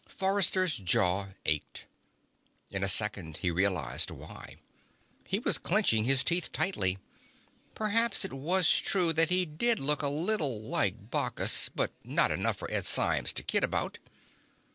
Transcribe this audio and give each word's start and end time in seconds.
Forrester's 0.09 0.77
jaw 0.77 1.27
ached. 1.45 1.85
In 2.71 2.83
a 2.83 2.87
second 2.87 3.37
he 3.37 3.51
realized 3.51 4.09
why; 4.09 4.55
he 5.27 5.37
was 5.37 5.59
clenching 5.59 6.05
his 6.05 6.23
teeth 6.23 6.51
tightly. 6.51 6.97
Perhaps 7.75 8.25
it 8.25 8.33
was 8.33 8.79
true 8.79 9.13
that 9.13 9.29
he 9.29 9.45
did 9.45 9.77
look 9.77 10.01
a 10.01 10.07
little 10.09 10.59
like 10.59 11.11
Bacchus, 11.11 11.69
but 11.75 11.91
not 12.03 12.31
enough 12.31 12.57
for 12.57 12.71
Ed 12.71 12.87
Symes 12.87 13.31
to 13.33 13.43
kid 13.43 13.63
about 13.63 13.97
it. 14.03 14.09